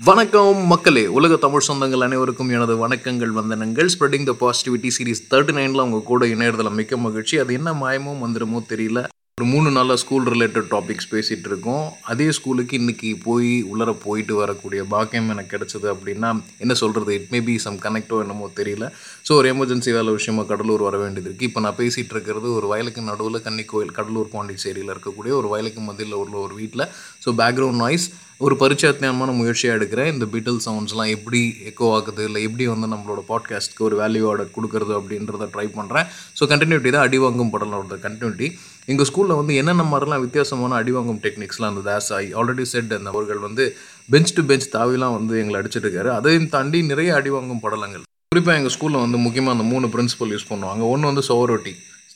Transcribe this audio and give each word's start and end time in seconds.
வணக்கம் 0.00 0.58
மக்களே 0.70 1.02
உலக 1.18 1.36
தமிழ் 1.44 1.64
சொந்தங்கள் 1.66 2.04
அனைவருக்கும் 2.06 2.50
எனது 2.56 2.74
வணக்கங்கள் 2.82 3.32
வந்தனங்கள். 3.38 3.88
Spreading 3.94 4.26
the 4.28 4.32
positivity 4.42 4.90
series 4.96 5.22
thirty 5.30 5.54
நைனில் 5.56 5.82
அவங்க 5.82 6.00
கூட 6.10 6.26
இணையறதுல 6.32 6.70
மிக்க 6.78 6.96
மகிழ்ச்சி. 7.04 7.34
அது 7.42 7.52
என்ன 7.58 7.70
மாயமோ 7.82 8.12
வந்துடுமோ 8.24 8.58
தெரியல. 8.72 9.02
ஒரு 9.38 9.46
மூணு 9.52 9.70
நாளாக 9.76 10.00
ஸ்கூல் 10.02 10.26
ரிலேட்டட் 10.32 10.68
டாபிக்ஸ் 10.74 11.08
பேசிகிட்டு 11.14 11.48
இருக்கோம். 11.50 11.82
அதே 12.12 12.26
ஸ்கூலுக்கு 12.38 12.74
இன்னைக்கு 12.80 13.10
போய் 13.24 13.50
உள்ளர 13.70 13.90
போயிட்டு 14.04 14.34
வரக்கூடிய 14.42 14.82
பாக்கியம் 14.92 15.32
எனக்கு 15.34 15.52
கிடைச்சது 15.54 15.88
அப்படின்னா 15.94 16.30
என்ன 16.64 16.76
சொல்கிறது 16.82 17.16
இட் 17.18 17.32
மே 17.34 17.40
பி 17.48 17.56
சம் 17.64 17.80
கனெக்டோ 17.86 18.18
என்னமோ 18.24 18.46
தெரியல. 18.60 18.86
ஸோ 19.28 19.32
ஒரு 19.40 19.48
எமர்ஜென்சி 19.54 19.92
வேலை 19.98 20.12
விஷயமா 20.18 20.44
கடலூர் 20.52 20.86
வர 20.88 20.98
வேண்டியது 21.04 21.28
இருக்குது 21.30 21.48
இப்போ 21.50 21.62
நான் 21.66 21.78
பேசிகிட்டு 21.82 22.16
இருக்கிறது 22.16 22.50
ஒரு 22.58 22.68
வயலுக்கு 22.74 23.08
நடுவில் 23.10 23.44
கன்னிக்கோயில் 23.48 23.96
கடலூர் 23.98 24.32
பாண்டிச்சேரியில் 24.36 24.94
இருக்கக்கூடிய 24.94 25.34
ஒரு 25.40 25.50
வயலுக்கு 25.54 25.82
மதியில் 25.90 26.20
உள்ள 26.22 26.38
ஒரு 26.46 26.56
வீட்டில் 26.62 26.86
ஸோ 27.24 27.36
பேக்ரவுண்ட் 27.42 27.82
நாய்ஸ் 27.84 28.08
ஒரு 28.44 28.54
பரிச்சயத்தியமான 28.60 29.34
முயற்சியாக 29.36 29.76
எடுக்கிறேன். 29.78 30.10
இந்த 30.12 30.26
பீட்டில் 30.32 30.58
சவுண்ட்ஸ்லாம் 30.64 31.12
எப்படி 31.14 31.40
எக்கோ 31.68 31.86
ஆகுது? 31.92 32.24
இல்லை 32.24 32.40
எப்படி 32.42 32.66
வந்து 32.66 32.88
நம்மளோட 32.94 33.20
பாட்காஸ்ட்க்கு 33.28 33.82
ஒரு 33.86 33.94
வேல்யூ 34.00 34.24
ஆர்டர் 34.30 34.50
கொடுக்குறது 34.56 34.92
அப்படின்றத 34.98 35.46
ட்ரை 35.54 35.66
பண்ணுறேன் 35.78 36.06
ஸோ 36.38 36.48
கண்டினியூட்டி 36.52 36.90
தான் 36.90 37.06
அடிவாங்கும் 37.08 37.52
படலோட 37.52 37.96
கண்டினியூட்டி 38.06 38.48
எங்கள் 38.86 39.08
ஸ்கூலில் 39.10 39.38
வந்து 39.40 39.54
என்னென்ன 39.54 39.86
மாதிரிலாம் 39.92 40.24
வித்தியாசமான 40.26 40.74
அடிவாங்கும் 40.82 41.20
டெக்னிக்ஸ்லாம் 41.22 41.72
இருந்தது 41.72 41.90
ஆஸ் 41.96 42.12
ஐ 42.20 42.24
ஆல்ரெடி 42.34 42.66
செட் 42.72 42.92
அந்த 42.98 43.10
அவர்கள் 43.14 43.40
வந்து 43.46 43.76
பெஞ்ச் 44.10 44.34
டு 44.34 44.44
பெஞ்ச் 44.44 44.68
தாவிலாம் 44.76 45.16
வந்து 45.18 45.38
எங்களை 45.38 45.56
அடிச்சிட்டு 45.60 45.88
இருக்காரு. 45.88 46.12
அதையும் 46.18 46.48
தாண்டி 46.48 46.82
நிறைய 46.82 47.14
அடிவாங்கும் 47.14 47.64
படலங்கள். 47.66 48.04
குறிப்பாக 48.34 48.58
எங்கள் 48.60 48.76
ஸ்கூலில் 48.76 49.04
வந்து 49.04 49.18
முக்கியமாக 49.18 49.56
அந்த 49.58 49.68
மூணு 49.72 49.86
பிரின்சிபல் 49.86 50.32
யூஸ் 50.34 50.50
பண்ணுவாங்க. 50.52 50.82
ஒன்று 50.94 51.12
வந்து 51.12 51.24
சோவரொட்டி 51.28 51.74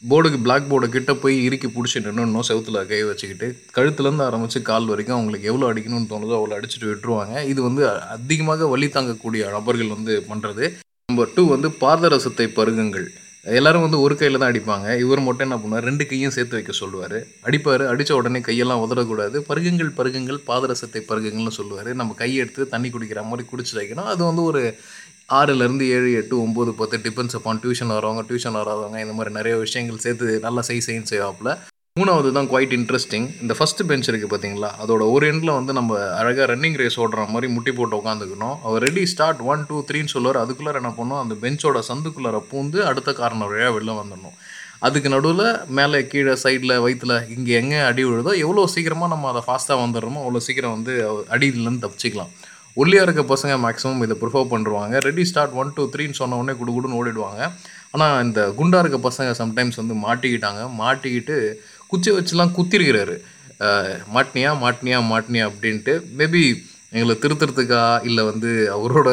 போர்டுக்கு 0.08 0.38
பிளாக் 0.44 0.68
போர்டு 0.68 0.86
கிட்ட 0.92 1.12
போய் 1.22 1.34
இறுக்கி 1.46 1.68
பிடிச்சிட்டு 1.72 2.08
நின்றுணும் 2.08 2.46
செவத்தில் 2.48 2.86
கை 2.90 3.00
வச்சுக்கிட்டு. 3.08 3.46
கழுத்துலேருந்து 3.76 4.24
ஆரம்பித்து 4.26 4.60
கால் 4.68 4.90
வரைக்கும் 4.92 5.16
அவங்களுக்கு 5.16 5.50
எவ்வளோ 5.50 5.66
அடிக்கணும்னு 5.70 6.10
தோணுதோ 6.12 6.36
அவ்வளோ 6.38 6.54
அடிச்சுட்டு 6.58 6.88
விட்டுருவாங்க. 6.90 7.34
இது 7.52 7.60
வந்து 7.66 7.82
அதிகமாக 8.14 8.68
வலி 8.74 8.86
தாங்கக்கூடிய 8.94 9.50
நபர்கள் 9.56 9.94
வந்து 9.96 10.14
பண்ணுறது 10.30 10.64
நம்பர் 11.10 11.34
டூ 11.34 11.42
வந்து 11.54 11.68
பாதரசத்தை 11.82 12.46
பருகுங்கள். 12.58 13.08
எல்லாரும் 13.58 13.84
வந்து 13.84 13.98
ஒரு 14.04 14.14
கையில் 14.20 14.40
தான் 14.40 14.50
அடிப்பாங்க. 14.52 14.88
இவர் 15.02 15.22
மட்டும் 15.26 15.46
என்ன 15.46 15.56
பண்ணுவார்? 15.60 15.86
ரெண்டு 15.88 16.04
கையும் 16.10 16.34
சேர்த்து 16.36 16.56
வைக்க 16.56 16.72
சொல்லுவார். 16.80 17.16
அடிப்பார். 17.46 17.84
அடித்த 17.92 18.16
உடனே 18.18 18.40
கையெல்லாம் 18.48 18.82
உதறக்கூடாது. 18.86 19.36
பருகுங்கள் 19.50 19.92
பருகுங்கள் 19.98 20.40
பாதரசத்தை 20.48 21.00
பருகுங்கள்னு 21.10 21.54
சொல்லுவார். 21.60 21.90
நம்ம 22.00 22.16
கையை 22.22 22.38
எடுத்து 22.44 22.68
தண்ணி 22.74 22.90
குடிக்கிற 22.96 23.22
மாதிரி 23.30 23.46
குடிச்சு 23.52 23.74
வைக்கணும். 23.78 24.10
அது 24.14 24.22
வந்து 24.30 24.44
ஒரு 24.50 24.62
ஆறுலேருந்து 25.38 25.84
ஏழு 25.96 26.08
எட்டு 26.20 26.34
ஒம்பது 26.44 26.70
பத்து 26.78 26.96
டிபெண்ட்ஸ் 27.04 27.36
அப்பான் 27.38 27.60
டியூஷன் 27.64 27.92
வரவங்க 27.96 28.22
டியூஷன் 28.28 28.56
வராதவங்க 28.60 28.98
இந்த 29.04 29.14
மாதிரி 29.16 29.32
நிறைய 29.36 29.56
விஷயங்கள் 29.64 30.00
சேர்த்து 30.04 30.26
நல்லா 30.46 30.62
செய் 30.68 30.86
செய்யும் 30.86 31.10
செய்வாப்பில். 31.10 31.50
மூணாவது 31.98 32.28
தான் 32.36 32.48
குவைட் 32.50 32.72
இன்ட்ரெஸ்டிங் 32.76 33.26
இந்த 33.42 33.52
ஃபஸ்ட்டு 33.58 33.86
பெஞ்ச் 33.90 34.08
இருக்குது 34.10 34.30
பார்த்தீங்களா? 34.32 34.70
அதோட 34.82 35.02
ஒரு 35.14 35.24
எண்டில் 35.32 35.52
வந்து 35.58 35.72
நம்ம 35.78 35.98
அழகாக 36.20 36.46
ரன்னிங் 36.52 36.78
ரேஸ் 36.80 36.98
ஓடுற 37.04 37.24
மாதிரி 37.34 37.48
முட்டி 37.54 37.72
போட்டு 37.78 37.98
உட்காந்துக்கணும் 38.00 38.56
அவர் 38.66 38.84
ரெடி 38.86 39.04
ஸ்டார்ட் 39.12 39.42
ஒன் 39.52 39.64
டூ 39.70 39.78
த்ரீன்னு 39.88 40.12
சொல்லுவார். 40.14 40.40
அதுக்குள்ளே 40.44 40.72
என்ன 40.80 40.92
பண்ணோம்? 40.98 41.20
அந்த 41.24 41.36
பெஞ்சோட 41.44 41.80
சந்துக்குள்ளார 41.90 42.40
பூந்து 42.50 42.80
அடுத்த 42.90 43.12
காரணம் 43.22 43.50
வழியாக 43.52 43.74
வெளில 43.76 43.94
வந்துடணும். 44.00 44.36
அதுக்கு 44.88 45.08
நடுவில் 45.14 45.46
மேலே 45.78 45.98
கீழே 46.12 46.34
சைடில் 46.44 46.74
வயிற்றுல 46.84 47.14
இங்கே 47.34 47.52
எங்கே 47.62 47.80
அடி 47.88 48.04
விழுதோ 48.10 48.32
எவ்வளோ 48.44 48.62
சீக்கிரமாக 48.74 49.12
நம்ம 49.14 49.28
அதை 49.32 49.42
ஃபாஸ்ட்டாக 49.48 49.82
வந்துடுறோமோ 49.84 50.22
அவ்வளோ 50.24 50.42
சீக்கிரம் 50.46 50.76
வந்து 50.76 50.94
அடியிலேருந்து 51.34 51.84
தப்பிச்சிக்கலாம். 51.86 52.32
ஒல்லியாக 52.80 53.06
இருக்க 53.06 53.22
பசங்க 53.34 53.54
மேக்ஸிமம் 53.64 54.02
இதை 54.06 54.16
ப்ரிஃபர் 54.20 54.50
பண்ணுவாங்க 54.52 54.98
ரெடி 55.08 55.24
ஸ்டார்ட் 55.30 55.56
ஒன் 55.60 55.72
டூ 55.76 55.84
த்ரீன்னு 55.92 56.18
சொன்ன 56.20 56.36
உடனே 56.40 56.54
குடு 56.58 56.72
குடுன்னு 56.74 56.98
ஓடிடுவாங்க. 57.00 57.40
ஆனால் 57.94 58.22
இந்த 58.26 58.40
குண்டா 58.58 58.80
இருக்க 58.82 58.98
பசங்க 59.08 59.30
சம்டைம்ஸ் 59.40 59.80
வந்து 59.80 59.94
மாட்டிக்கிட்டாங்க. 60.06 60.62
மாட்டிக்கிட்டு 60.82 61.36
குச்சி 61.92 62.10
வச்சுலாம் 62.16 62.54
குத்திருக்கிறாரு. 62.58 63.16
மாட்டினியா 64.16 64.50
மாட்டினியா 64.64 64.98
மாட்டினியா 65.12 65.46
அப்படின்ட்டு. 65.50 65.94
மேபி 66.20 66.42
எங்களை 66.92 67.16
திருத்துறதுக்கா 67.24 67.82
இல்லை 68.08 68.22
வந்து 68.30 68.50
அவரோட 68.76 69.10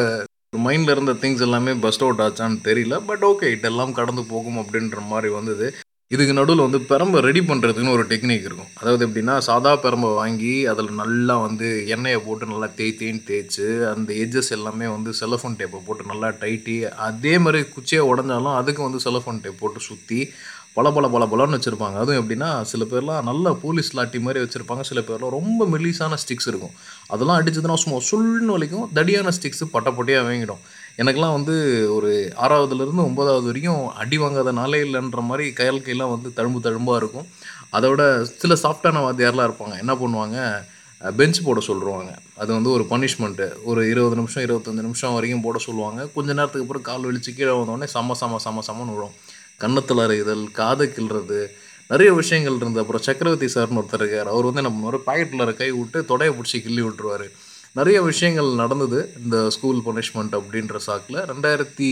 மைண்டில் 0.66 0.94
இருந்த 0.94 1.12
திங்ஸ் 1.22 1.44
எல்லாமே 1.46 1.72
பஸ்ட் 1.84 2.04
அவுட் 2.04 2.22
ஆச்சான்னு 2.26 2.58
தெரியல. 2.68 2.96
பட் 3.08 3.24
ஓகே 3.30 3.48
இதெல்லாம் 3.56 3.92
கடந்து 3.98 4.22
போகும் 4.32 4.60
அப்படின்ற 4.62 5.00
மாதிரி 5.12 5.28
வந்தது. 5.38 5.66
இதுக்கு 6.14 6.34
நடுவில் 6.36 6.62
வந்து 6.64 6.78
பெரம்பை 6.90 7.18
ரெடி 7.26 7.40
பண்ணுறதுக்குன்னு 7.48 7.94
ஒரு 7.96 8.04
டெக்னிக் 8.10 8.46
இருக்கும். 8.48 8.70
அதாவது 8.80 9.02
எப்படின்னா 9.06 9.34
சாதா 9.46 9.72
பெரம்பை 9.82 10.10
வாங்கி 10.18 10.52
அதில் 10.72 10.88
நல்லா 11.00 11.34
வந்து 11.46 11.66
எண்ணெயை 11.94 12.20
போட்டு 12.26 12.46
நல்லா 12.52 12.68
தேய் 12.78 12.94
தேய்ன்னு 13.00 13.26
தேய்ச்சி 13.30 13.66
அந்த 13.90 14.10
எஜ்ஜஸ் 14.22 14.50
எல்லாமே 14.56 14.86
வந்து 14.94 15.12
செலஃபோன் 15.20 15.58
டேப்பை 15.58 15.80
போட்டு 15.88 16.08
நல்லா 16.12 16.30
டைட்டி 16.44 16.76
அதே 17.08 17.34
மாதிரி 17.46 17.60
குச்சியை 17.74 18.04
உடஞ்சாலும் 18.12 18.56
அதுக்கு 18.60 18.82
வந்து 18.86 19.02
செலஃபோன் 19.06 19.42
டேப் 19.42 19.60
போட்டு 19.60 19.82
சுற்றி 19.88 20.20
பல 20.78 20.90
பல 20.96 21.06
பல 21.12 21.24
பலன்னு 21.30 21.56
வச்சுருப்பாங்க. 21.58 21.96
அதுவும் 22.02 22.20
எப்படின்னா 22.22 22.50
சில 22.72 22.82
பேர்லாம் 22.90 23.28
நல்ல 23.28 23.52
போலீஸ் 23.62 23.94
லாட்டி 23.98 24.18
மாதிரி 24.26 24.42
வச்சுருப்பாங்க. 24.44 24.82
சில 24.90 25.00
பேர்லாம் 25.08 25.36
ரொம்ப 25.38 25.66
மெலிசான 25.74 26.18
ஸ்டிக்ஸ் 26.24 26.50
இருக்கும். 26.50 26.74
அதெல்லாம் 27.14 27.38
அடிச்சதுன்னா 27.40 27.78
சும்மா 27.84 27.98
சுள்னு 28.10 28.52
வலிக்கும். 28.56 28.88
தடியான 28.98 29.32
ஸ்டிக்ஸு 29.38 29.66
பட்டப்பட்டியாக 29.76 30.26
வாங்கிடும். 30.28 30.62
எனக்கெல்லாம் 31.00 31.36
வந்து 31.38 31.54
ஒரு 31.94 32.10
ஆறாவதுலேருந்து 32.42 33.04
ஒம்பதாவது 33.08 33.48
வரைக்கும் 33.50 33.82
அடி 34.02 34.18
வாங்காத 34.18 34.52
நாளே 34.52 34.82
இல்லைன்ற 34.82 35.20
மாதிரி 35.22 35.52
கையால் 35.52 35.84
கையெல்லாம் 35.84 36.14
வந்து 36.14 36.30
தழும்பு 36.38 36.58
தழும்பாக 36.66 36.96
இருக்கும். 36.96 37.26
அதோட 37.72 38.22
சில 38.22 38.54
சாஃப்டான 38.62 39.02
வாத்தியாரெலாம் 39.06 39.48
இருப்பாங்க. 39.48 39.76
என்ன 39.78 39.94
பண்ணுவாங்க? 39.94 40.38
பெஞ்ச் 41.16 41.44
போட 41.44 41.60
சொல்லுவாங்க. 41.60 42.10
அது 42.34 42.50
வந்து 42.52 42.70
ஒரு 42.70 42.84
பனிஷ்மெண்ட்டு. 42.90 43.46
ஒரு 43.64 43.88
இருபது 43.90 44.16
நிமிஷம் 44.16 44.44
இருபத்தஞ்சி 44.44 44.86
நிமிஷம் 44.88 45.12
வரைக்கும் 45.12 45.40
போட 45.40 45.58
சொல்லுவாங்க. 45.58 46.06
கொஞ்ச 46.06 46.32
நேரத்துக்கு 46.32 46.66
அப்புறம் 46.66 46.86
கால் 46.88 47.06
வெளிச்சு 47.08 47.34
கீழே 47.36 47.50
வந்தோடனே 47.50 47.88
செம்ம 47.94 48.16
சம 48.22 48.38
சம 48.38 48.62
சமன்னு 48.68 48.94
விழும் 48.94 49.14
கன்னத்தில் 49.56 49.98
அறையுதல் 49.98 50.44
காதை 50.52 50.86
கிள்றது 50.96 51.40
நிறைய 51.88 52.12
விஷயங்கள் 52.12 52.56
இருந்தது. 52.56 52.80
அப்புறம் 52.80 53.02
சக்கரவர்த்தி 53.02 53.48
சார்னு 53.54 53.80
ஒருத்தர் 53.80 54.02
இருக்கார். 54.02 54.32
அவர் 54.32 54.48
வந்து 54.48 54.62
என்ன 54.62 54.72
பண்ணுவார்? 54.74 54.98
பாக்கெட்டில் 55.06 55.54
கை 55.56 55.70
விட்டு 55.70 56.00
தொடையை 56.10 56.32
பிடிச்சி 56.38 56.58
கிள்ளி 56.66 56.82
விட்டுருவார். 56.82 57.26
நிறைய 57.78 57.98
விஷயங்கள் 58.10 58.50
நடந்தது 58.62 59.00
இந்த 59.22 59.38
ஸ்கூல் 59.56 59.80
பனிஷ்மெண்ட் 59.88 60.36
அப்படின்ற 60.40 60.78
சாக்கில். 60.88 61.18
ரெண்டாயிரத்தி 61.32 61.90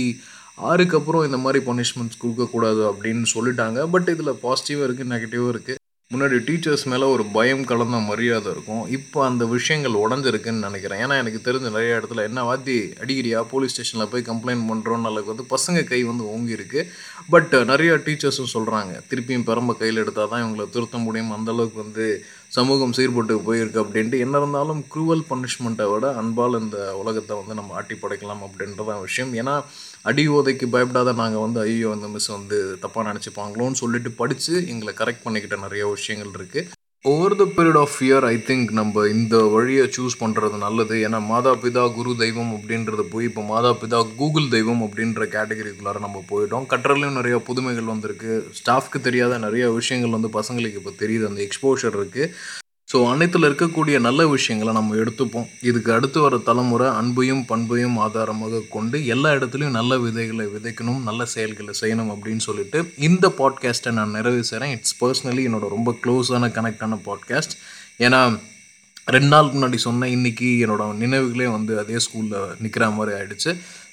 ஆறுக்கு 0.69 0.99
அப்புறம் 1.01 1.27
இந்த 1.31 1.39
மாதிரி 1.47 1.59
பனிஷ்மெண்ட்ஸ் 1.71 2.23
கொடுக்கக்கூடாது 2.23 2.85
அப்படின்னு 2.91 3.27
சொல்லிட்டாங்க. 3.37 3.81
பட் 3.95 4.13
இதில் 4.15 4.41
பாசிட்டிவும் 4.45 4.87
இருக்குது 4.87 5.13
நெகட்டிவும் 5.15 5.51
இருக்குது 5.55 5.83
முன்னாடி 6.11 6.37
டீச்சர்ஸ் 6.49 6.85
மேலே 6.91 7.07
ஒரு 7.13 7.25
பயம் 7.37 7.63
கலந்த 7.69 7.99
மரியாதை 8.09 8.49
இருக்கும். 8.55 8.83
இப்போ 8.97 9.19
அந்த 9.29 9.45
விஷயங்கள் 9.55 9.97
உடஞ்சிருக்குன்னு 10.03 10.67
நினைக்கிறேன். 10.67 11.01
ஏன்னா 11.05 11.15
எனக்கு 11.23 11.41
தெரிஞ்ச 11.47 11.67
நிறைய 11.77 11.97
இடத்துல 12.01 12.25
என்ன 12.29 12.45
வாத்தி 12.49 12.77
அடிக்கிறியா? 13.03 13.41
போலீஸ் 13.53 13.75
ஸ்டேஷனில் 13.75 14.11
போய் 14.13 14.27
கம்ப்ளைண்ட் 14.29 14.65
பண்ணுறோன்னு 14.71 15.09
அளவுக்கு 15.11 15.33
வந்து 15.35 15.47
பசங்க 15.55 15.83
கை 15.91 16.01
வந்து 16.11 16.25
ஓங்கியிருக்கு. 16.35 16.83
பட் 17.35 17.55
நிறைய 17.73 17.93
டீச்சர்ஸும் 18.07 18.53
சொல்கிறாங்க 18.57 18.93
திருப்பியும் 19.11 19.49
பெரம்ப 19.51 19.75
கையில் 19.81 20.03
எடுத்தால் 20.05 20.31
தான் 20.35 20.45
இவங்களை 20.45 20.67
திருத்த 20.77 20.99
முடியும். 21.07 21.35
அந்தளவுக்கு 21.39 21.79
வந்து 21.85 22.07
சமூகம் 22.53 22.95
சீர்பட்டு 22.97 23.35
போயிருக்கு 23.47 23.83
அப்படின்ட்டு 23.83 24.19
என்ன 24.19 24.39
இருந்தாலும் 24.39 24.81
க்ரூவல் 24.95 25.25
பனிஷ்மெண்ட்டை 25.31 25.87
விட 25.93 26.15
அன்பால் 26.21 26.61
இந்த 26.61 26.79
உலகத்தை 26.95 27.37
வந்து 27.37 27.55
நம்ம 27.55 27.75
ஆட்டி 27.75 27.97
படைக்கலாம் 28.03 28.45
அப்படின்றதான் 28.47 29.03
விஷயம். 29.07 29.35
ஏன்னா 29.35 29.55
அடி 30.03 30.29
ஓதைக்கு 30.29 30.67
பயப்படாத 30.75 31.13
நாங்கள் 31.13 31.41
வந்து 31.41 31.61
ஐயோ 31.61 31.93
இந்த 31.95 32.09
மிஸ் 32.09 32.31
வந்து 32.37 32.59
தப்பாக 32.85 33.07
நினச்சிப்பாங்களோன்னு 33.11 33.83
சொல்லிட்டு 33.83 34.13
படித்து 34.23 34.55
எங்களை 34.75 34.95
கரெக்ட் 35.03 35.25
பண்ணிக்கிட்ட 35.27 35.59
நிறைய 35.67 35.87
விஷயங்கள் 35.87 36.35
இருக்குது 36.39 36.76
over 37.11 37.35
the 37.41 37.45
period 37.57 37.79
of 37.83 37.97
year 38.05 38.25
I 38.31 38.37
think 38.47 38.71
நம்ம 38.79 39.03
இந்த 39.17 39.37
வழியை 39.53 39.85
சூஸ் 39.97 40.17
பண்ணுறது 40.23 40.57
நல்லது. 40.65 40.95
ஏன்னா 41.07 41.19
மாதா 41.29 41.53
பிதா 41.65 41.85
குரு 41.97 42.13
தெய்வம் 42.23 42.51
அப்படின்றது 42.57 43.05
போய் 43.13 43.29
இப்போ 43.29 43.43
மாதா 43.51 43.71
பிதா 43.83 43.99
கூகுள் 44.21 44.49
தெய்வம் 44.55 44.83
அப்படின்ற 44.87 45.29
கேட்டகரிக்குள்ளார 45.35 46.01
நம்ம 46.07 46.25
போயிட்டோம். 46.31 46.67
கட்டுறதுலையும் 46.73 47.19
நிறைய 47.21 47.39
புதுமைகள் 47.49 47.93
வந்திருக்கு. 47.93 48.33
ஸ்டாஃப்க்கு 48.61 49.01
தெரியாத 49.09 49.39
நிறைய 49.47 49.67
விஷயங்கள் 49.79 50.17
வந்து 50.17 50.31
பசங்களுக்கு 50.39 50.81
இப்போ 50.83 50.95
தெரியுது. 51.03 51.29
அந்த 51.31 51.43
எக்ஸ்போஷர் 51.49 51.99
இருக்குது 52.01 52.33
ஸோ 52.93 53.11
அனைத்தில் 53.11 53.43
இருக்கக்கூடிய 53.43 54.01
நல்ல 54.01 54.27
விஷயங்களை 54.29 54.75
நம்ம 54.75 54.95
எடுத்துப்போம். 54.95 55.47
இதுக்கு 55.63 55.93
அடுத்து 55.93 56.21
வர 56.21 56.37
தலைமுறை 56.37 56.89
அன்பையும் 56.89 57.43
பண்பையும் 57.47 57.97
ஆதாரமாக 57.97 58.61
கொண்டு 58.71 59.07
எல்லா 59.07 59.31
இடத்துலையும் 59.31 59.71
நல்ல 59.71 59.99
விதைகளை 59.99 60.47
விதைக்கணும் 60.47 61.03
நல்ல 61.03 61.25
செயல்களை 61.25 61.75
செய்யணும் 61.81 62.13
அப்படின்னு 62.13 62.37
சொல்லிட்டு 62.37 62.93
இந்த 62.97 63.35
பாட்காஸ்ட்டை 63.39 63.91
நான் 63.91 64.11
நிறைவு 64.11 64.45
செய்கிறேன் 64.45 64.77
இட்ஸ் 64.77 65.05
பர்சனலி 65.05 65.45
என்னோட 65.49 65.69
ரொம்ப 65.69 65.99
க்ளோஸான 66.05 66.51
கனெக்டான 66.51 66.99
பாட்காஸ்ட் 67.07 67.57
ஏன்னா 67.99 68.39
ரெண்டு 69.15 69.29
நாளுக்கு 69.33 69.57
முன்னாடி 69.59 69.75
சொன்ன 69.75 70.09
இன்னைக்கு 70.09 70.47
என்னோட 70.63 70.85
நினைவுகளே 71.03 71.47
வந்து 71.51 71.79
அதே 71.79 71.99
ஸ்கூலில் 72.05 72.57
நிற்கிற 72.63 72.89
மாதிரி 72.91 73.13
ஆயிடுச்சு. 73.19 73.51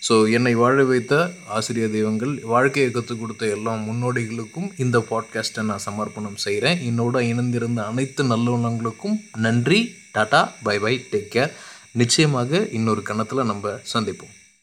ஸோ 0.07 0.13
என்னை 0.31 0.53
வாழ 0.61 0.83
வைத்த 0.83 1.13
ஆசிரியர் 1.57 1.93
தெய்வங்கள் 1.95 2.33
வாழ்க்கையை 2.53 2.91
கற்றுக் 2.91 3.19
கொடுத்த 3.19 3.51
எல்லா 3.55 3.73
முன்னோடிகளுக்கும் 3.73 4.69
இந்த 4.83 4.99
பாட்காஸ்ட்டை 5.11 5.63
நான் 5.69 5.85
சமர்ப்பணம் 5.85 6.41
செய்கிறேன் 6.45 6.81
என்னோட 6.89 7.21
இணைந்திருந்த 7.31 7.83
அனைத்து 7.91 8.23
நல்லுணங்களுக்கும் 8.23 9.17
நன்றி. 9.37 9.81
Tata 10.15 10.41
bye 10.63 10.79
bye 10.79 10.95
take 11.11 11.31
care. 11.35 11.53
நிச்சயமாக 12.01 12.67
இன்னொரு 12.71 13.03
கணத்தில் 13.11 13.49
நம்ம 13.51 13.79
சந்திப்போம். 13.93 14.33